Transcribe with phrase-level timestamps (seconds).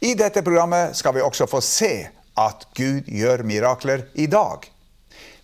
[0.00, 1.92] I dette programmet skal vi også få se
[2.38, 4.62] at Gud gjør mirakler i dag.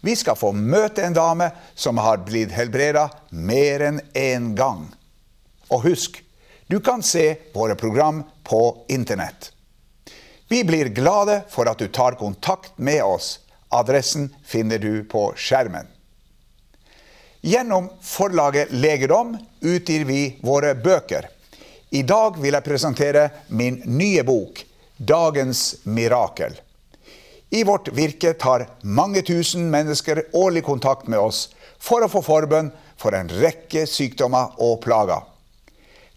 [0.05, 4.87] Vi skal få møte en dame som har blitt helbreda mer enn én gang.
[5.75, 6.21] Og husk,
[6.71, 7.25] du kan se
[7.55, 8.61] våre program på
[8.95, 9.51] internett.
[10.49, 13.41] Vi blir glade for at du tar kontakt med oss.
[13.75, 15.89] Adressen finner du på skjermen.
[17.43, 21.34] Gjennom forlaget Legedom utgir vi våre bøker.
[21.95, 24.65] I dag vil jeg presentere min nye bok,
[24.99, 26.57] 'Dagens mirakel'.
[27.51, 32.73] I vårt virke tar mange tusen mennesker årlig kontakt med oss for å få forbønn
[32.99, 35.23] for en rekke sykdommer og plager.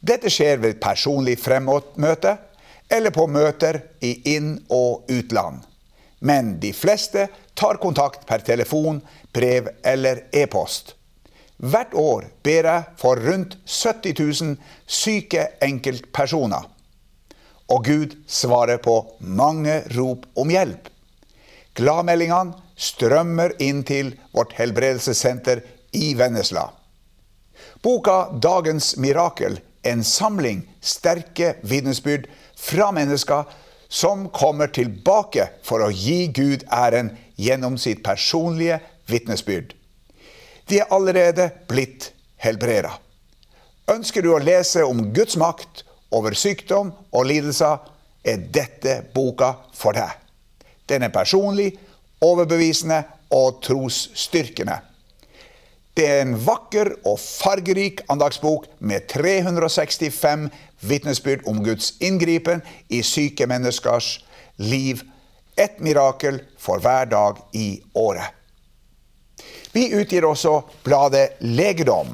[0.02, 2.38] Dette skjer ved personlig fremmøte
[2.89, 5.62] eller på møter i inn- og utland.
[6.25, 9.03] Men de fleste tar kontakt per telefon,
[9.34, 10.97] brev eller e-post.
[11.58, 16.67] Hvert år ber jeg for rundt 70 000 syke enkeltpersoner.
[17.73, 20.89] Og Gud svarer på mange rop om hjelp.
[21.78, 25.63] Gladmeldingene strømmer inn til vårt helbredelsessenter
[25.97, 26.69] i Vennesla.
[27.81, 33.45] Boka 'Dagens mirakel' en samling sterke vitnesbyrd fra mennesker
[33.89, 39.76] som kommer tilbake for å gi Gud æren gjennom sitt personlige vitnesbyrd.
[40.67, 42.11] De er allerede blitt
[42.44, 42.91] helbreda.
[43.88, 47.79] Ønsker du å lese om Guds makt over sykdom og lidelser,
[48.28, 50.11] er dette boka for deg.
[50.88, 51.72] Den er personlig,
[52.23, 54.81] overbevisende og trosstyrkende.
[55.97, 60.50] Det er en vakker og fargerik andagsbok med 365
[60.85, 62.61] vitnesbyrd om Guds inngripen
[62.94, 64.17] i syke menneskers
[64.61, 65.01] liv.
[65.57, 68.37] Et mirakel for hver dag i året.
[69.77, 72.07] Vi utgir også bladet Legedom.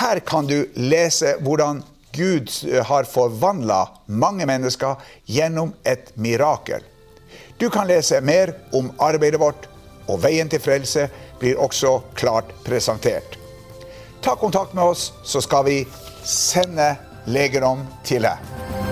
[0.00, 1.84] Her kan du lese hvordan
[2.16, 2.50] Gud
[2.88, 4.98] har forvandla mange mennesker
[5.30, 6.82] gjennom et mirakel.
[7.60, 9.68] Du kan lese mer om arbeidet vårt,
[10.10, 11.06] og veien til frelse
[11.38, 13.38] blir også klart presentert.
[14.26, 15.78] Ta kontakt med oss, så skal vi
[16.26, 16.96] sende
[17.30, 18.85] legedom til deg.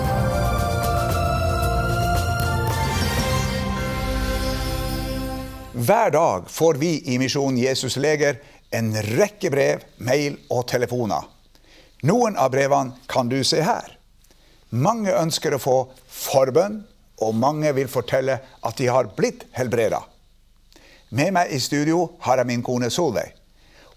[5.75, 8.37] Hver dag får vi i Misjon Jesus Leger
[8.71, 11.25] en rekke brev, mail og telefoner.
[12.07, 13.89] Noen av brevene kan du se her.
[14.71, 15.75] Mange ønsker å få
[16.07, 16.85] forbønn,
[17.19, 20.05] og mange vil fortelle at de har blitt helbreda.
[21.11, 23.35] Med meg i studio har jeg min kone Solveig.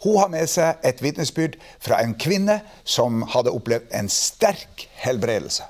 [0.02, 5.70] Hun har med seg et vitnesbyrd fra en kvinne som hadde opplevd en sterk helbredelse.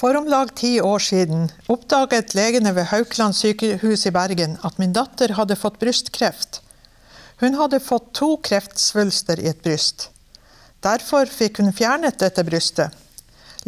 [0.00, 4.94] For om lag ti år siden oppdaget legene ved Haukeland sykehus i Bergen at min
[4.96, 6.62] datter hadde fått brystkreft.
[7.42, 10.06] Hun hadde fått to kreftsvulster i et bryst.
[10.80, 12.96] Derfor fikk hun fjernet dette brystet.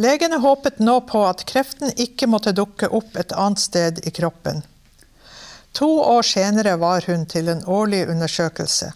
[0.01, 4.63] Legene håpet nå på at kreften ikke måtte dukke opp et annet sted i kroppen.
[5.77, 8.89] To år senere var hun til en årlig undersøkelse.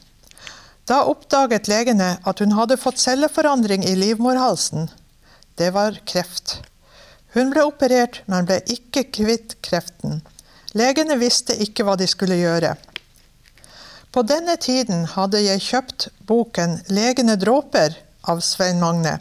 [0.90, 4.90] Da oppdaget legene at hun hadde fått celleforandring i livmorhalsen.
[5.62, 6.56] Det var kreft.
[7.38, 10.24] Hun ble operert, men ble ikke kvitt kreften.
[10.74, 12.72] Legene visste ikke hva de skulle gjøre.
[14.10, 19.20] På denne tiden hadde jeg kjøpt boken 'Legene dråper' av Svein Magne.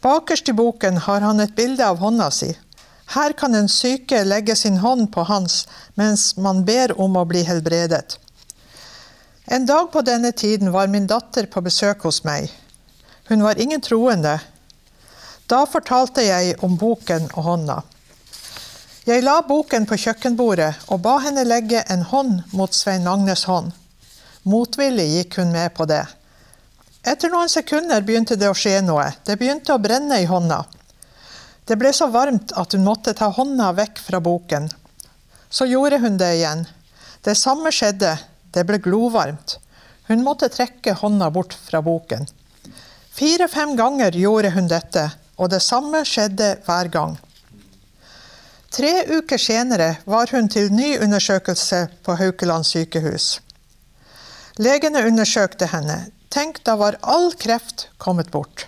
[0.00, 2.54] Bakerst i boken har han et bilde av hånda si.
[3.12, 7.44] Her kan en syke legge sin hånd på hans mens man ber om å bli
[7.44, 8.16] helbredet.
[9.44, 12.48] En dag på denne tiden var min datter på besøk hos meg.
[13.28, 14.38] Hun var ingen troende,
[15.46, 17.80] da fortalte jeg om boken og hånda.
[19.06, 23.70] Jeg la boken på kjøkkenbordet og ba henne legge en hånd mot Svein Magnes hånd.
[24.42, 26.02] Motvillig gikk hun med på det.
[27.06, 29.06] Etter noen sekunder begynte det å skje noe.
[29.22, 30.64] Det begynte å brenne i hånda.
[31.66, 34.66] Det ble så varmt at hun måtte ta hånda vekk fra boken.
[35.48, 36.64] Så gjorde hun det igjen.
[37.22, 38.16] Det samme skjedde,
[38.50, 39.60] det ble glovarmt.
[40.10, 42.26] Hun måtte trekke hånda bort fra boken.
[43.14, 47.16] Fire-fem ganger gjorde hun dette, og det samme skjedde hver gang.
[48.76, 53.38] Tre uker senere var hun til ny undersøkelse på Haukeland sykehus.
[54.60, 56.06] Legene undersøkte henne.
[56.32, 58.66] Tenk, da var all kreft kommet bort.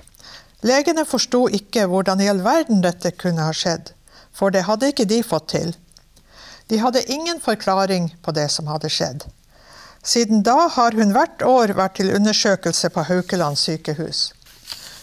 [0.65, 3.93] Legene forsto ikke hvordan i all verden dette kunne ha skjedd,
[4.33, 5.75] for det hadde ikke de fått til.
[6.69, 9.25] De hadde ingen forklaring på det som hadde skjedd.
[10.05, 14.33] Siden da har hun hvert år vært til undersøkelse på Haukeland sykehus.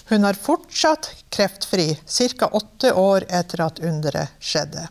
[0.10, 2.50] Hun er fortsatt kreftfri ca.
[2.52, 4.86] åtte år etter at underet skjedde.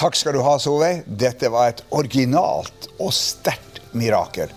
[0.00, 1.02] Takk skal du ha, Solveig.
[1.04, 4.48] Dette var et originalt og sterkt mirakel.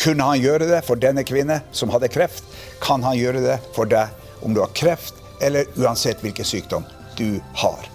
[0.00, 2.48] Kunne han gjøre det for denne kvinne som hadde kreft,
[2.80, 4.08] kan han gjøre det for deg
[4.42, 6.88] om du har kreft, eller uansett hvilken sykdom
[7.20, 7.91] du har.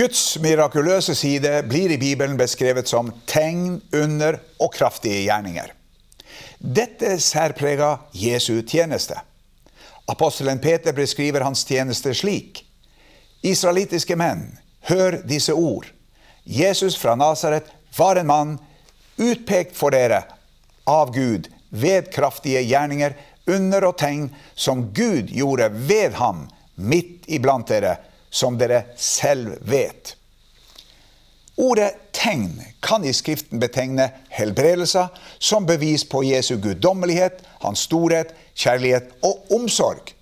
[0.00, 5.74] Guds mirakuløse side blir i Bibelen beskrevet som tegn, under og kraftige gjerninger.
[6.56, 9.18] Dette særprega Jesu tjeneste.
[10.08, 12.62] Apostelen Peter beskriver hans tjeneste slik.
[13.44, 14.46] Israelittiske menn,
[14.88, 15.90] hør disse ord.
[16.48, 17.68] Jesus fra Nasaret
[17.98, 18.58] var en mann
[19.20, 20.22] utpekt for dere
[20.88, 23.18] av Gud ved kraftige gjerninger,
[23.52, 26.46] under og tegn som Gud gjorde ved ham
[26.80, 27.98] midt iblant dere,
[28.30, 30.16] som dere selv vet.
[31.56, 39.10] Ordet 'tegn' kan i Skriften betegne helbredelser som bevis på Jesu guddommelighet, hans storhet, kjærlighet
[39.22, 40.14] og omsorg.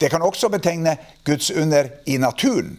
[0.00, 2.78] Det kan også betegne Guds under i naturen.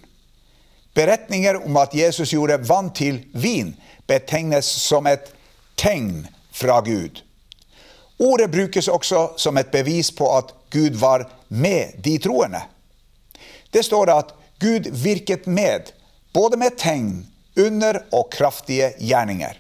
[0.94, 3.76] Beretninger om at Jesus gjorde vann til vin,
[4.08, 5.34] betegnes som et
[5.78, 7.22] tegn fra Gud.
[8.20, 12.62] Ordet brukes også som et bevis på at Gud var med de troende.
[13.74, 15.92] Det står at Gud virket med,
[16.34, 17.28] både med tegn,
[17.58, 19.58] under og kraftige gjerninger.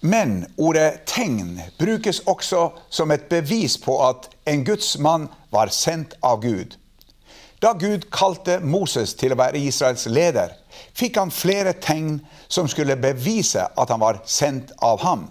[0.00, 6.14] Men ordet tegn brukes også som et bevis på at en Guds mann var sendt
[6.22, 6.76] av Gud.
[7.60, 10.54] Da Gud kalte Moses til å være Israels leder,
[10.96, 15.26] fikk han flere tegn som skulle bevise at han var sendt av ham.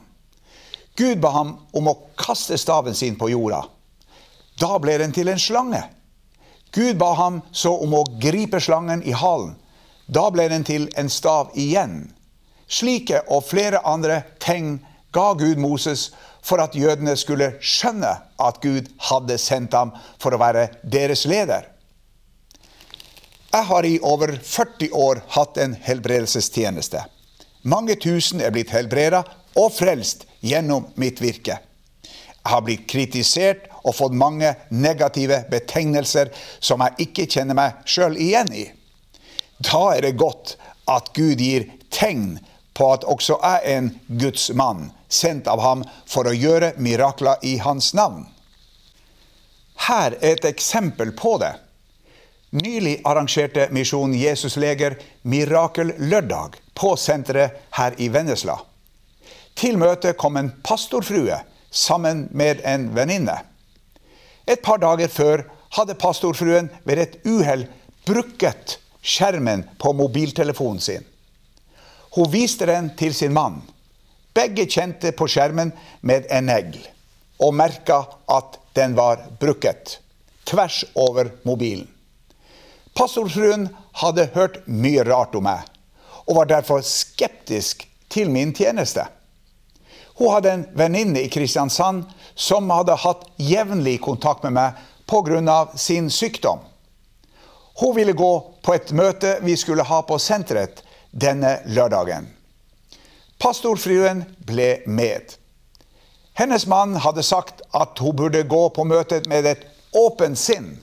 [1.00, 3.64] Gud ba ham om å kaste staven sin på jorda.
[4.60, 5.82] Da ble den til en slange.
[6.72, 9.56] Gud ba ham så om å gripe slangen i halen.
[10.08, 12.10] Da ble den til en stav igjen.
[12.70, 14.78] Slike og flere andre tegn
[15.14, 16.10] ga Gud Moses
[16.46, 21.66] for at jødene skulle skjønne at Gud hadde sendt ham for å være deres leder.
[23.50, 27.02] Jeg har i over 40 år hatt en helbredelsestjeneste.
[27.66, 29.24] Mange tusen er blitt helbreda
[29.58, 31.58] og frelst gjennom mitt virke.
[32.40, 38.18] Jeg har blitt kritisert og fått mange negative betegnelser som jeg ikke kjenner meg sjøl
[38.20, 38.66] igjen i.
[39.60, 40.56] Da er det godt
[40.90, 42.40] at Gud gir tegn
[42.78, 43.90] på at også jeg er en
[44.22, 48.28] Guds mann, sendt av ham for å gjøre mirakler i hans navn.
[49.90, 51.54] Her er et eksempel på det.
[52.50, 58.58] Nylig arrangerte Misjon Jesusleger Mirakellørdag på senteret her i Vennesla.
[59.60, 61.38] Til møtet kom en pastorfrue
[61.70, 63.38] sammen med en venninne.
[64.50, 65.46] Et par dager før
[65.78, 67.68] hadde pastorfruen ved et uhell
[68.10, 71.06] brukket skjermen på mobiltelefonen sin.
[72.16, 73.62] Hun viste den til sin mann.
[74.34, 76.80] Begge kjente på skjermen med en negl
[77.40, 80.00] og merka at den var brukket
[80.50, 81.88] tvers over mobilen.
[82.98, 83.70] Pastorfruen
[84.02, 85.62] hadde hørt mye rart om meg,
[86.28, 89.06] og var derfor skeptisk til min tjeneste.
[90.20, 92.04] Hun hadde en venninne i Kristiansand
[92.40, 94.72] som hadde hatt jevnlig kontakt med meg
[95.10, 95.68] pga.
[95.76, 96.60] sin sykdom.
[97.80, 102.28] Hun ville gå på et møte vi skulle ha på senteret denne lørdagen.
[103.40, 105.36] Pastorfruen ble med.
[106.34, 110.78] Hennes mann hadde sagt at hun burde gå på møtet med et åpent sinn.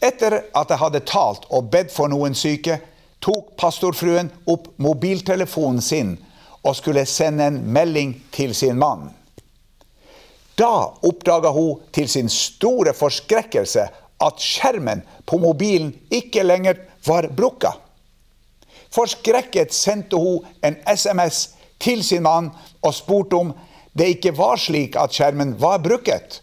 [0.00, 2.80] Etter at jeg hadde talt og bedt for noen syke,
[3.20, 6.16] tok pastorfruen opp mobiltelefonen sin
[6.62, 9.10] og skulle sende en melding til sin mann.
[10.58, 13.84] Da oppdaga hun til sin store forskrekkelse
[14.18, 17.76] at skjermen på mobilen ikke lenger var brukka.
[18.94, 22.50] Forskrekket sendte hun en SMS til sin mann
[22.82, 23.54] og spurte om
[23.98, 26.40] det ikke var slik at skjermen var brukket.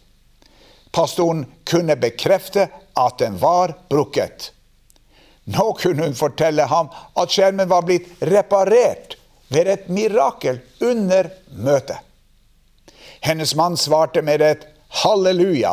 [0.95, 4.51] Pastoren kunne bekrefte at den var brukket.
[5.51, 9.17] Nå kunne hun fortelle ham at skjermen var blitt reparert
[9.51, 12.00] ved et mirakel under møtet.
[13.25, 14.67] Hennes mann svarte med et
[15.01, 15.72] halleluja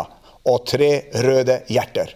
[0.49, 2.15] og tre røde hjerter.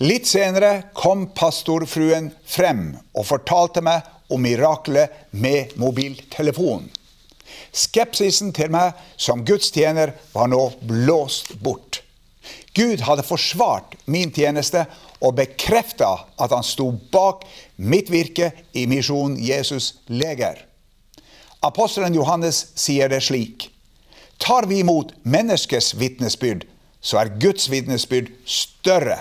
[0.00, 6.88] Litt senere kom pastorfruen frem og fortalte meg om miraklet med mobiltelefon.
[7.76, 12.00] Skepsisen til meg som gudstjener var nå blåst bort.
[12.78, 14.86] Gud hadde forsvart min tjeneste
[15.20, 17.44] og bekrefta at han sto bak
[17.76, 20.62] mitt virke i Misjon Jesus leger.
[21.60, 23.74] Apostelen Johannes sier det slik.
[24.38, 26.64] Tar vi imot menneskets vitnesbyrd,
[27.00, 29.20] så er Guds vitnesbyrd større.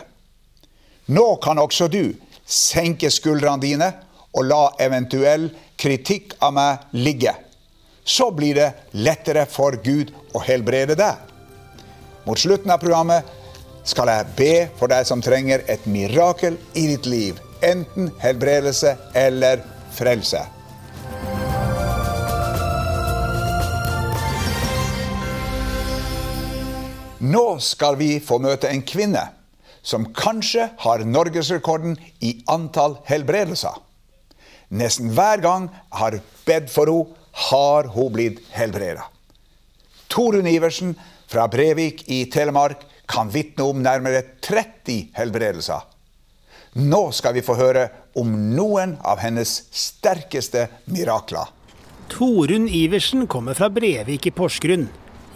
[1.07, 2.13] Nå kan også du
[2.47, 3.91] senke skuldrene dine
[4.38, 7.33] og la eventuell kritikk av meg ligge.
[8.07, 11.17] Så blir det lettere for Gud å helbrede deg.
[12.27, 13.27] Mot slutten av programmet
[13.88, 17.39] skal jeg be for deg som trenger et mirakel i ditt liv.
[17.63, 19.63] Enten helbredelse eller
[19.95, 20.43] frelse.
[27.19, 29.24] Nå skal vi få møte en kvinne
[29.81, 33.74] som kanskje har norgesrekorden i antall helbredelser.
[34.69, 39.03] Nesten hver gang jeg har bedt for henne, har hun blitt helbreda.
[40.09, 40.95] Torunn Iversen
[41.29, 45.83] fra Brevik i Telemark kan vitne om nærmere 30 helbredelser.
[46.81, 47.83] Nå skal vi få høre
[48.17, 51.45] om noen av hennes sterkeste mirakler.
[52.09, 54.88] Torunn Iversen kommer fra Brevik i Porsgrunn.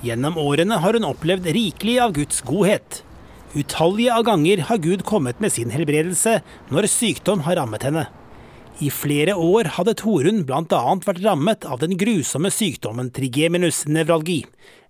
[0.02, 3.04] Gjennom årene har hun opplevd rikelig av Guds godhet.
[3.54, 6.40] Utallige av ganger har Gud kommet med sin helbredelse
[6.74, 8.08] når sykdom har rammet henne.
[8.82, 10.82] I flere år hadde Torunn bl.a.
[11.06, 14.40] vært rammet av den grusomme sykdommen trigeminus nevralgi,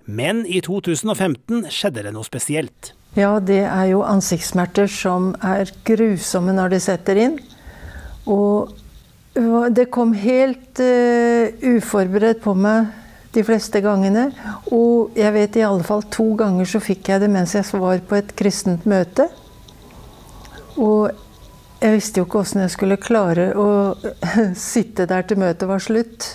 [0.08, 2.94] men i 2015 skjedde det noe spesielt.
[3.20, 7.36] Ja, det er jo ansiktssmerter som er grusomme når de setter inn.
[8.32, 8.72] Og
[9.76, 13.01] det kom helt uh, uforberedt på meg
[13.36, 14.30] de fleste gangene.
[14.74, 18.04] Og jeg vet i alle fall to ganger så fikk jeg det mens jeg var
[18.08, 19.28] på et kristent møte.
[20.80, 21.12] Og
[21.82, 23.68] jeg visste jo ikke åssen jeg skulle klare å
[24.74, 26.30] sitte der til møtet var slutt.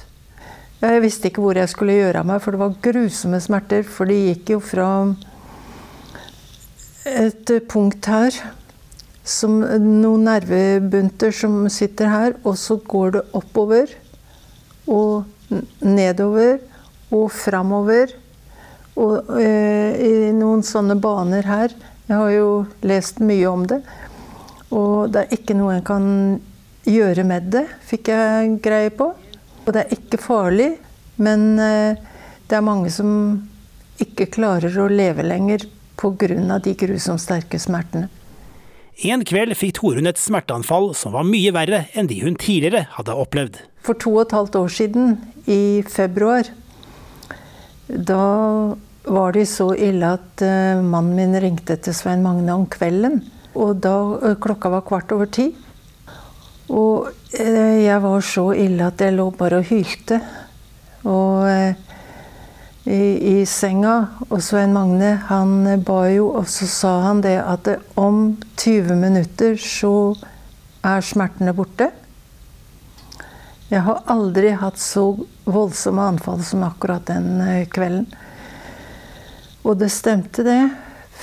[0.83, 3.87] Jeg visste ikke hvor jeg skulle gjøre av meg, for det var grusomme smerter.
[3.88, 4.91] For det gikk jo fra
[7.07, 8.35] et punkt her,
[9.26, 13.95] som noen nervebunter som sitter her, og så går det oppover
[14.87, 15.26] og
[15.81, 16.59] nedover
[17.14, 18.14] og framover.
[18.96, 21.75] Og eh, i noen sånne baner her.
[22.06, 22.50] Jeg har jo
[22.86, 23.82] lest mye om det.
[24.75, 26.06] Og det er ikke noe en kan
[26.86, 29.10] gjøre med det, fikk jeg greie på.
[29.66, 30.70] Og det er ikke farlig,
[31.22, 31.98] men eh,
[32.46, 33.10] det er mange som
[34.02, 36.58] ikke klarer å leve lenger pga.
[36.62, 38.08] de grusomt sterke smertene.
[39.04, 43.12] En kveld fikk Torunn et smerteanfall som var mye verre enn de hun tidligere hadde
[43.12, 43.58] opplevd.
[43.84, 46.48] For to og et halvt år siden, i februar,
[47.88, 48.75] da
[49.07, 53.21] var det så ille at uh, mannen min ringte til Svein Magne om kvelden.
[53.55, 55.52] Og da uh, klokka var kvart over ti.
[56.66, 60.21] Og uh, jeg var så ille at jeg lå bare og hylte.
[61.07, 61.47] Og
[62.87, 63.95] i, i, senga.
[64.31, 69.55] Og Svein Magne han ba jo, og så sa han det at om 20 minutter
[69.61, 70.16] så
[70.87, 71.93] er smertene borte.
[73.66, 75.08] Jeg har aldri hatt så
[75.44, 78.06] voldsomme anfall som akkurat den eh, kvelden.
[79.66, 80.61] Og det stemte, det.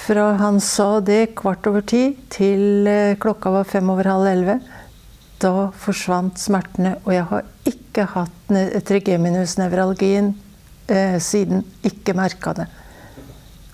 [0.03, 4.57] Fra han sa det kvart over ti til eh, klokka var fem over halv elleve.
[5.39, 8.53] Da forsvant smertene, og jeg har ikke hatt
[8.91, 10.33] trigeminusnevralgien
[10.91, 11.63] eh, siden.
[11.87, 12.67] Ikke merka det.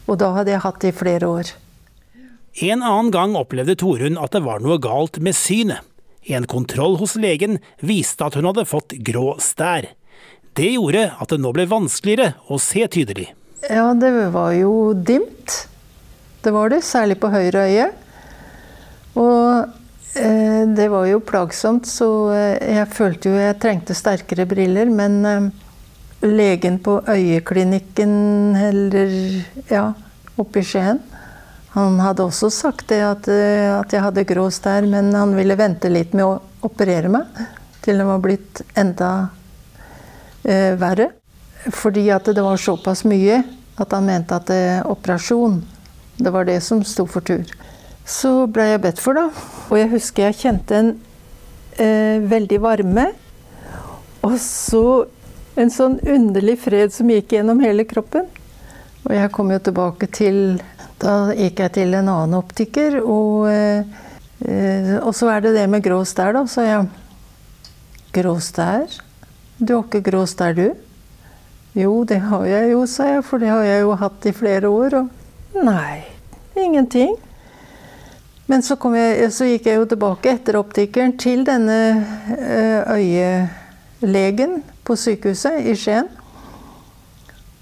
[0.05, 1.53] Og da hadde jeg hatt det i flere år.
[2.69, 5.88] En annen gang opplevde Torunn at det var noe galt med synet.
[6.29, 9.87] En kontroll hos legen viste at hun hadde fått grå stær.
[10.53, 13.31] Det gjorde at det nå ble vanskeligere å se tydelig.
[13.65, 15.55] Ja, det var jo dimt.
[16.43, 17.87] Det var det, særlig på høyre øye.
[19.19, 24.91] Og eh, det var jo plagsomt, så eh, jeg følte jo jeg trengte sterkere briller.
[24.93, 25.49] Men eh,
[26.29, 28.13] legen på øyeklinikken,
[28.69, 29.13] eller
[29.71, 29.89] ja,
[30.39, 31.01] oppe i Skien,
[31.79, 35.57] han hadde også sagt det at, eh, at, jeg hadde grå stær, men han ville
[35.59, 37.39] vente litt med å operere meg
[37.83, 39.11] til det var blitt enda
[40.43, 41.11] eh, verre.
[41.75, 43.41] Fordi at det var såpass mye
[43.79, 45.61] at han mente at eh, operasjon,
[46.19, 47.47] det var det som sto for tur.
[48.09, 49.29] Så ble jeg bedt for, da.
[49.69, 50.91] Og jeg husker jeg kjente en
[51.77, 53.05] eh, veldig varme.
[54.25, 54.83] Og så
[55.59, 58.27] en sånn underlig fred som gikk gjennom hele kroppen.
[59.05, 60.59] Og jeg kom jo tilbake til
[60.99, 65.83] da gikk jeg til en annen optiker, og, eh, og så er det det med
[65.83, 66.45] grå stær, da.
[66.47, 66.89] Så jeg
[68.09, 68.89] Grå stær?
[69.59, 70.73] Du har ikke grå stær, du?
[71.77, 74.71] Jo, det har jeg jo, sa jeg, for det har jeg jo hatt i flere
[74.73, 74.95] år.
[74.97, 75.99] Og nei,
[76.57, 77.13] ingenting.
[78.49, 81.77] Men så, jeg, så gikk jeg jo tilbake etter optikeren til denne
[82.33, 86.09] eh, øyelegen på sykehuset i Skien.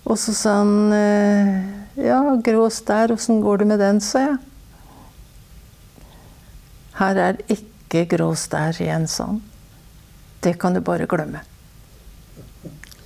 [0.07, 4.37] Og så sa han eh, Ja, grå stær, åssen går det med den, sa jeg.
[6.99, 9.39] Her er ikke grå stær igjen, sånn.
[10.45, 11.41] Det kan du bare glemme.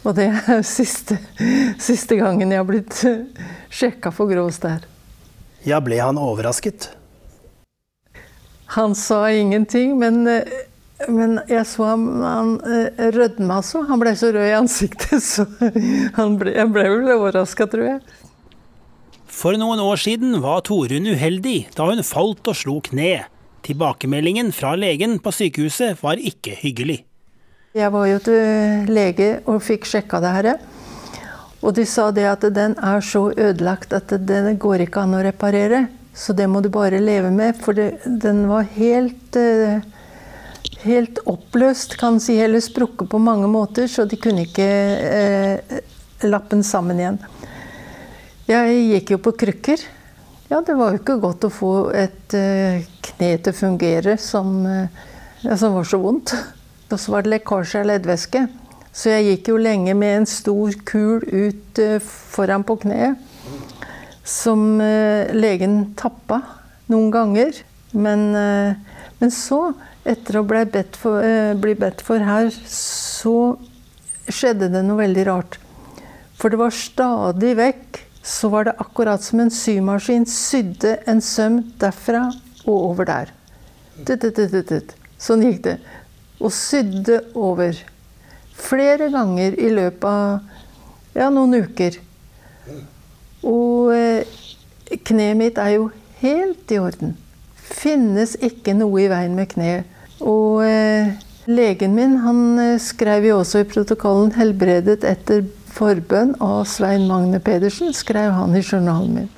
[0.04, 1.22] Og det er siste,
[1.80, 2.98] siste gangen jeg har blitt
[3.80, 4.84] sjekka for grå stær.
[5.64, 6.90] Ja, ble han overrasket?
[8.76, 10.26] Han sa ingenting, men,
[11.08, 13.86] men jeg så ham Han eh, rødma så.
[13.88, 18.20] Han ble så rød i ansiktet, så ble, jeg ble vel overraska, tror jeg.
[19.32, 23.24] For noen år siden var Torunn uheldig da hun falt og slo kne.
[23.66, 27.00] Tilbakemeldingen fra legen på sykehuset var ikke hyggelig.
[27.78, 30.52] Jeg var jo til lege og fikk sjekka det her.
[31.62, 35.24] Og de sa det at den er så ødelagt at den går ikke an å
[35.24, 35.86] reparere.
[36.12, 39.80] Så det må du bare leve med, for det, den var helt eh,
[40.84, 45.80] helt oppløst, kan si, eller sprukket på mange måter, så de kunne ikke eh,
[46.28, 47.20] lappe den sammen igjen.
[48.52, 49.84] Jeg gikk jo på krykker.
[50.52, 54.66] Ja, det var jo ikke godt å få et eh, kne til å fungere som,
[54.68, 56.34] eh, som var så vondt.
[56.92, 58.42] Og så var det lekkasje av leddvæske.
[58.92, 63.16] Så jeg gikk jo lenge med en stor kul ut uh, foran på kneet.
[64.28, 66.42] Som legen tappa
[66.92, 67.56] noen ganger.
[67.96, 69.64] Men, men så,
[70.04, 71.24] etter å bli bedt, for,
[71.64, 73.56] bli bedt for her, så
[74.28, 75.58] skjedde det noe veldig rart.
[76.38, 81.62] For det var stadig vekk så var det akkurat som en symaskin sydde en søm
[81.82, 82.28] derfra
[82.66, 83.32] og over der.
[85.22, 85.78] Sånn gikk det
[86.42, 87.78] og sydde over.
[88.58, 91.98] Flere ganger i løpet av ja, noen uker.
[93.48, 94.40] Og eh,
[95.06, 95.90] kneet mitt er jo
[96.22, 97.16] helt i orden.
[97.56, 99.90] Finnes ikke noe i veien med kneet.
[100.22, 101.14] Og eh,
[101.50, 107.40] legen min han eh, skrev jo også i protokollen 'helbredet etter forbønn' av Svein Magne
[107.40, 109.30] Pedersen, skrev han i journalen min.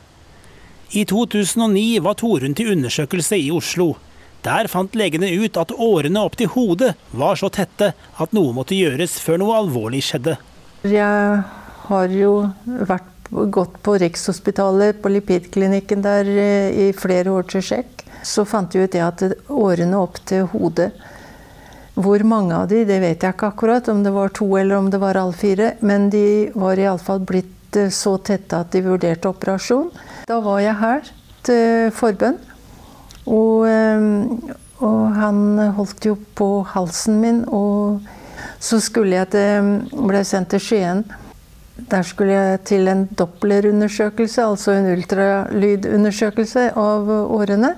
[0.93, 3.95] I 2009 var Torunn til undersøkelse i Oslo.
[4.43, 8.75] Der fant legene ut at årene opp til hodet var så tette at noe måtte
[8.75, 10.35] gjøres før noe alvorlig skjedde.
[10.83, 11.39] Jeg
[11.87, 12.33] har jo
[12.65, 18.03] vært, gått på Rikshospitalet, på lipidklinikken der eh, i flere år til sjekk.
[18.23, 20.91] Så fant jeg ut det at årene opp til hodet
[21.93, 24.89] Hvor mange av de, det vet jeg ikke akkurat, om det var to eller om
[24.89, 25.75] det var alle fire.
[25.85, 29.91] Men de var iallfall blitt eh, så tette at de vurderte operasjon.
[30.29, 31.13] Da var jeg her
[31.45, 32.39] til forbønn.
[33.29, 34.41] Og, ehm,
[34.81, 38.01] og, han holdt jo på halsen min, og
[38.59, 41.05] så skulle jeg til ble sendt til Skien.
[41.89, 47.73] Der skulle jeg til en Doppler-undersøkelse, altså en ultralydundersøkelse av årene.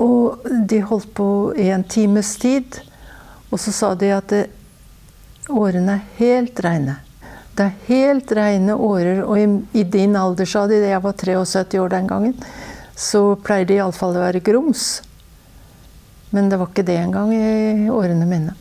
[0.00, 1.28] Og de holdt på
[1.60, 2.80] i en times tid.
[3.50, 4.34] Og så sa de at
[5.50, 6.96] årene er helt reine.
[7.56, 9.22] Det er helt reine årer.
[9.26, 9.46] Og i,
[9.82, 12.36] i din alder, sa de, jeg var 73 år den gangen,
[12.96, 15.00] så pleier det iallfall å være grums.
[16.30, 18.54] Men det var ikke det engang i årene mine.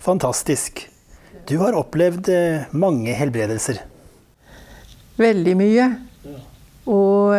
[0.00, 0.86] Fantastisk.
[1.48, 3.80] Du har opplevd eh, mange helbredelser.
[5.20, 5.88] Veldig mye.
[6.88, 7.34] Og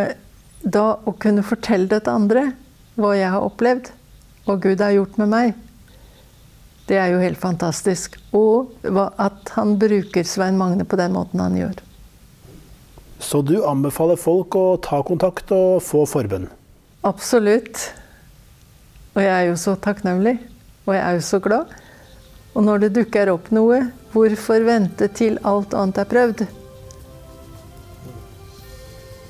[0.64, 2.46] da å kunne fortelle det til andre
[3.00, 3.92] hva jeg har opplevd,
[4.46, 5.54] hva Gud har gjort med meg,
[6.90, 8.18] det er jo helt fantastisk.
[8.36, 8.74] Og
[9.22, 11.78] at han bruker Svein Magne på den måten han gjør.
[13.22, 16.50] Så du anbefaler folk å ta kontakt og få forbønn?
[17.08, 17.92] Absolutt.
[19.14, 20.36] Og jeg er jo så takknemlig.
[20.88, 21.72] Og jeg er jo så glad.
[22.58, 26.46] Og når det dukker opp noe, hvorfor vente til alt annet er prøvd?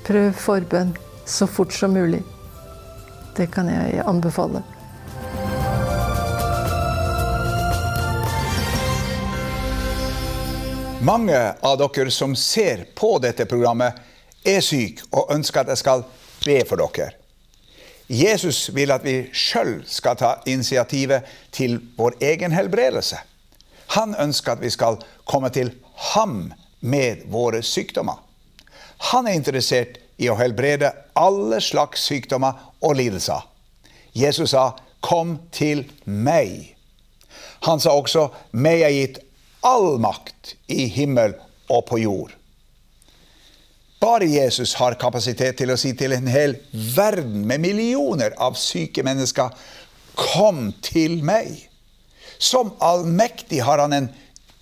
[0.08, 2.22] Prøv forbønn så fort som mulig.
[3.36, 4.62] Det kan jeg anbefale.
[11.02, 13.96] Mange av dere som ser på dette programmet,
[14.44, 16.04] er syke og ønsker at jeg skal
[16.44, 17.12] be for dere.
[18.12, 23.18] Jesus vil at vi sjøl skal ta initiativet til vår egen helbredelse.
[23.96, 25.72] Han ønsker at vi skal komme til
[26.12, 28.18] ham med våre sykdommer.
[29.12, 33.48] Han er interessert i å helbrede alle slags sykdommer og lidelser.
[34.14, 36.74] Jesus sa 'Kom til meg'.
[37.62, 39.18] Han sa også 'Meg er gitt
[39.62, 41.34] all makt i himmel
[41.68, 42.30] og på jord.
[44.00, 49.02] Bare Jesus har kapasitet til å si til en hel verden med millioner av syke
[49.02, 49.50] mennesker
[50.18, 51.68] Kom til meg.
[52.38, 54.10] Som allmektig har han en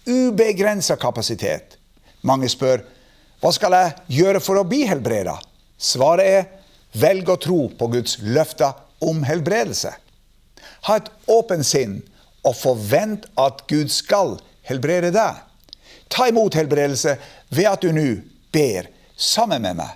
[0.06, 1.78] ubegrensa kapasitet.
[2.22, 2.84] Mange spør
[3.40, 5.38] hva skal jeg gjøre for å bli helbreda?
[5.81, 6.48] Svaret er
[7.00, 9.94] velg å tro på Guds løfter om helbredelse.
[10.88, 12.00] Ha et åpent sinn
[12.44, 14.37] og forvent at Gud skal
[14.68, 15.40] helbrede deg.
[16.12, 17.16] Ta imot helbredelse
[17.55, 18.09] ved at du nå
[18.53, 19.94] ber sammen med meg.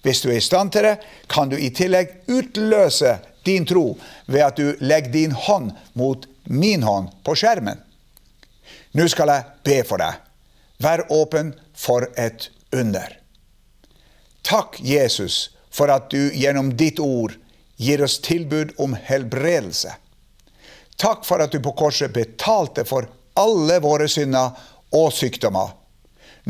[0.00, 0.96] Hvis du er i stand til det,
[1.28, 6.84] kan du i tillegg utløse din tro ved at du legger din hånd mot min
[6.86, 7.76] hånd på skjermen.
[8.96, 10.16] Nå skal jeg be for deg.
[10.80, 13.18] Vær åpen for et under.
[14.42, 17.36] Takk, Jesus, for at du gjennom ditt ord
[17.76, 19.94] gir oss tilbud om helbredelse.
[21.00, 23.08] Takk for at du på korset betalte for
[23.40, 24.56] alle våre synder
[24.96, 25.72] og sykdommer.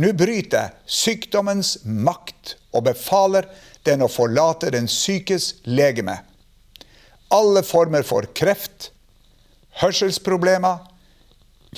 [0.01, 3.49] Nå bryter sykdommens makt og befaler
[3.87, 6.21] den å forlate den sykes legeme.
[7.31, 8.91] Alle former for kreft,
[9.83, 10.83] hørselsproblemer,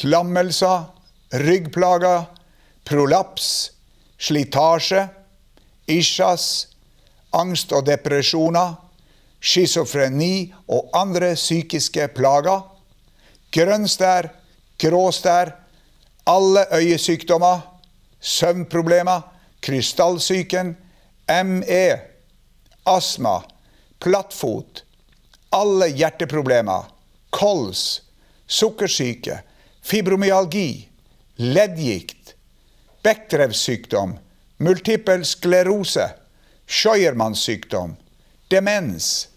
[0.09, 0.89] lammelser,
[1.45, 2.25] ryggplager,
[2.89, 3.72] prolaps,
[4.23, 5.07] slitasje,
[5.91, 6.47] isjas,
[7.35, 8.77] angst og depresjoner,
[9.43, 12.63] schizofreni og andre psykiske plager,
[13.53, 14.31] grønnstær,
[14.79, 15.57] gråstær,
[16.27, 17.61] alle øyesykdommer,
[18.21, 19.21] søvnproblemer,
[19.63, 20.77] krystallsyken,
[21.45, 21.87] ME,
[22.87, 23.41] astma,
[24.03, 24.85] plattfot,
[25.53, 26.87] alle hjerteproblemer,
[27.35, 28.03] kols,
[28.47, 29.41] sukkersyke,
[29.83, 30.89] fibromyalgi,
[31.43, 32.22] leddgikt,
[33.03, 33.69] Bechdrevs
[34.63, 36.11] multipel sklerose,
[36.67, 37.97] Scheuermanns sykdom,
[38.49, 39.29] demens,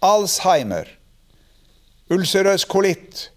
[0.00, 0.98] Alzheimer,
[2.08, 3.30] ulcerøs kolitt,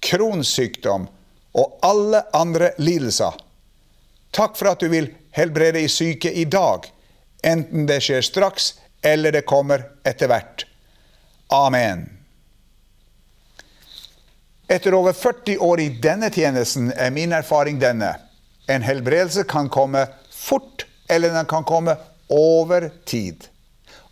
[0.00, 1.08] Crohns sykdom
[1.52, 3.34] og alle andre lidelser.
[4.30, 6.86] Takk for at du vil helbrede i syke i dag,
[7.42, 10.66] enten det skjer straks eller det kommer etter hvert.
[11.52, 12.06] Amen.
[14.68, 18.14] Etter over 40 år i denne tjenesten er min erfaring denne.
[18.66, 21.96] En helbredelse kan komme fort, eller den kan komme
[22.28, 23.48] over tid.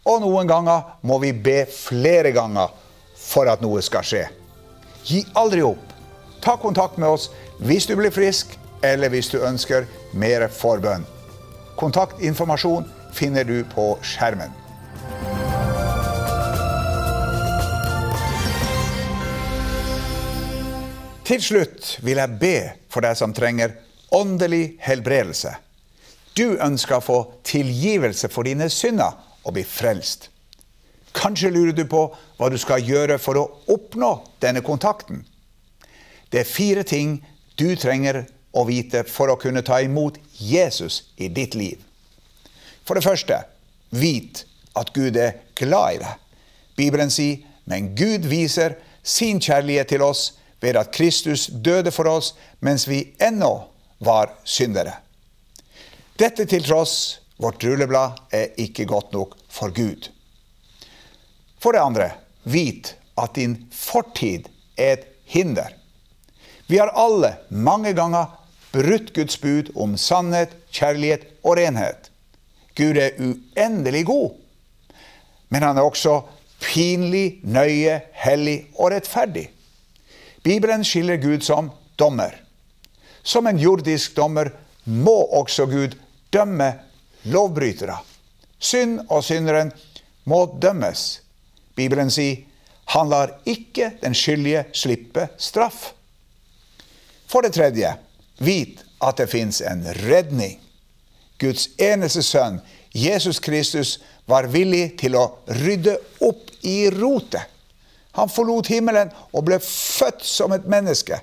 [0.04, 2.72] Og noen ganger må vi be flere ganger
[3.16, 4.26] for at noe skal skje.
[5.08, 5.94] Gi aldri opp.
[6.44, 7.30] Ta kontakt med oss
[7.62, 11.06] hvis du blir frisk, eller hvis du ønsker mer forbønn.
[11.78, 12.84] Kontaktinformasjon
[13.14, 14.52] finner du på skjermen.
[21.24, 22.56] Til slutt vil jeg be
[22.92, 23.78] for deg som trenger
[24.12, 25.54] åndelig helbredelse.
[26.36, 30.28] Du ønsker å få tilgivelse for dine synder og bli frelst.
[31.12, 32.06] Kanskje lurer du på
[32.38, 35.24] hva du skal gjøre for å oppnå denne kontakten.
[36.32, 37.18] Det er fire ting
[37.60, 38.22] du trenger
[38.56, 41.80] å vite for å kunne ta imot Jesus i ditt liv.
[42.84, 43.42] For det første,
[43.92, 44.44] vit
[44.76, 46.14] at Gud er glad i deg.
[46.76, 52.32] Bibelen sier, men Gud viser sin kjærlighet til oss ved at Kristus døde for oss
[52.64, 53.52] mens vi ennå
[54.04, 54.96] var syndere.
[56.18, 60.10] Dette til tross, vårt rulleblad er ikke godt nok for Gud.
[61.62, 62.10] For det andre,
[62.44, 65.70] vit at din fortid er et hinder.
[66.66, 68.30] Vi har alle mange ganger
[68.72, 72.10] brutt Guds bud om sannhet, kjærlighet og renhet.
[72.76, 74.30] Gud er uendelig god,
[75.52, 76.22] men han er også
[76.62, 79.50] pinlig, nøye, hellig og rettferdig.
[80.42, 82.41] Bibelen skiller Gud som dommer.
[83.22, 84.50] Som en jordisk dommer
[84.84, 85.94] må også Gud
[86.32, 86.72] dømme
[87.30, 87.96] lovbrytere.
[88.58, 89.72] Synd og synderen
[90.24, 91.20] må dømmes.
[91.74, 92.44] Bibelen sier
[92.92, 95.92] han lar ikke den skyldige slippe straff.
[97.30, 97.94] For det tredje,
[98.42, 100.58] vit at det fins en redning.
[101.40, 102.60] Guds eneste sønn,
[102.92, 103.96] Jesus Kristus,
[104.28, 105.24] var villig til å
[105.62, 107.48] rydde opp i rotet.
[108.12, 111.16] Han forlot himmelen og ble født som et menneske.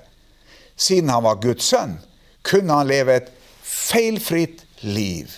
[0.80, 1.98] Siden han var Guds sønn,
[2.46, 3.28] kunne han leve et
[3.62, 5.28] feilfritt liv.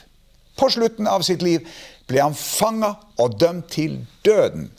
[0.56, 1.66] På slutten av sitt liv
[2.06, 4.70] ble han fanga og dømt til døden,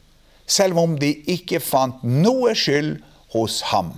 [0.48, 2.98] selv om de ikke fant noe skyld
[3.36, 3.92] hos ham.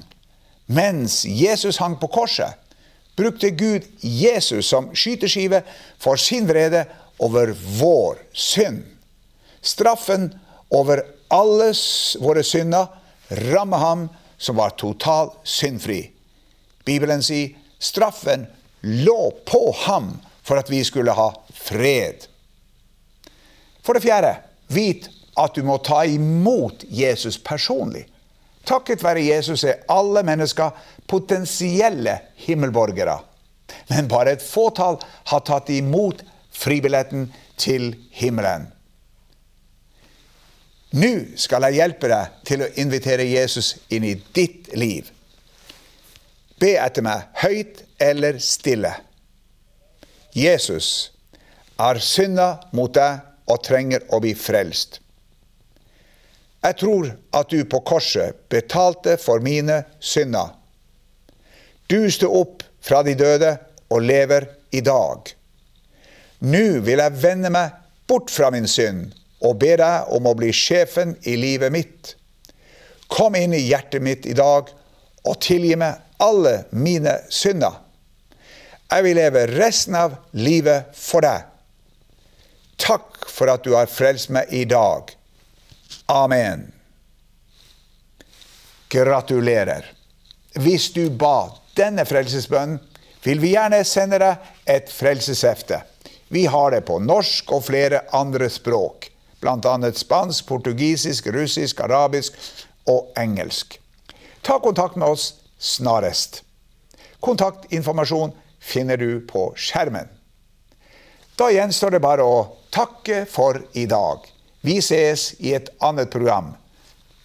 [0.65, 2.55] Mens Jesus hang på korset,
[3.15, 5.61] brukte Gud Jesus som skyteskive
[6.01, 6.85] for sin vrede
[7.21, 8.81] over vår synd.
[9.61, 10.31] Straffen
[10.73, 11.71] over alle
[12.21, 12.89] våre synder
[13.53, 16.14] rammer ham som var totalt syndfri.
[16.85, 18.45] Bibelen sier straffen
[18.81, 20.13] lå på ham
[20.45, 22.27] for at vi skulle ha fred.
[23.85, 24.35] For det fjerde,
[24.67, 28.05] vit at du må ta imot Jesus personlig.
[28.65, 30.73] Takket være Jesus er alle mennesker
[31.09, 32.17] potensielle
[32.47, 33.19] himmelborgere.
[33.89, 34.97] Men bare et fåtall
[35.29, 36.23] har tatt imot
[36.55, 37.27] fribilletten
[37.61, 38.69] til himmelen.
[40.95, 45.09] Nå skal jeg hjelpe deg til å invitere Jesus inn i ditt liv.
[46.61, 48.93] Be etter meg høyt eller stille.
[50.35, 51.11] Jesus
[51.79, 54.99] har synda mot deg og trenger å bli frelst.
[56.65, 60.55] Jeg tror at du på korset betalte for mine synder.
[61.91, 63.51] Du sto opp fra de døde
[63.93, 65.29] og lever i dag.
[66.45, 67.75] Nå vil jeg vende meg
[68.09, 69.13] bort fra min synd
[69.45, 72.15] og be deg om å bli sjefen i livet mitt.
[73.11, 74.71] Kom inn i hjertet mitt i dag
[75.25, 77.81] og tilgi meg alle mine synder.
[78.91, 81.47] Jeg vil leve resten av livet for deg.
[82.79, 85.09] Takk for at du har frelst meg i dag.
[86.11, 86.67] Amen.
[88.91, 89.87] Gratulerer.
[90.61, 92.79] Hvis du ba denne frelsesbønnen,
[93.25, 95.81] vil vi gjerne sende deg et frelseshefte.
[96.29, 99.09] Vi har det på norsk og flere andre språk,
[99.41, 99.75] bl.a.
[99.97, 102.37] spansk, portugisisk, russisk, arabisk
[102.89, 103.79] og engelsk.
[104.45, 105.31] Ta kontakt med oss
[105.65, 106.43] snarest.
[107.19, 110.07] Kontaktinformasjon finner du på skjermen.
[111.35, 112.37] Da gjenstår det bare å
[112.71, 114.23] takke for i dag.
[114.61, 116.53] Vi ses i et annet program.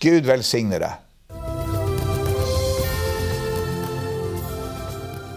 [0.00, 1.07] Gud velsigne deg.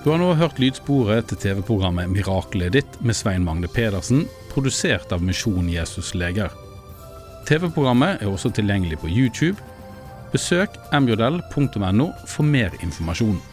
[0.04, 5.24] Du har nå hørt lydsporet til TV-programmet 'Miraklet ditt' med Svein Magne Pedersen, produsert av
[5.24, 6.52] Misjon Jesus Leger.
[7.48, 9.56] TV-programmet er også tilgjengelig på YouTube.
[10.34, 13.53] Besøk mjl.no for mer informasjon.